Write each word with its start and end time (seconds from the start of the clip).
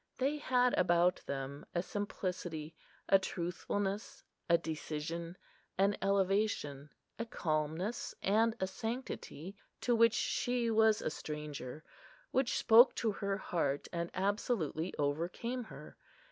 They 0.17 0.37
had 0.37 0.73
about 0.79 1.21
them 1.27 1.63
a 1.75 1.83
simplicity, 1.83 2.73
a 3.07 3.19
truthfulness, 3.19 4.23
a 4.49 4.57
decision, 4.57 5.37
an 5.77 5.95
elevation, 6.01 6.89
a 7.19 7.25
calmness, 7.27 8.15
and 8.23 8.55
a 8.59 8.65
sanctity 8.65 9.55
to 9.81 9.95
which 9.95 10.15
she 10.15 10.71
was 10.71 11.03
a 11.03 11.11
stranger, 11.11 11.83
which 12.31 12.57
spoke 12.57 12.95
to 12.95 13.11
her 13.11 13.37
heart 13.37 13.87
and 13.93 14.09
absolutely 14.15 14.91
overcame 14.97 15.65
her. 15.65 15.95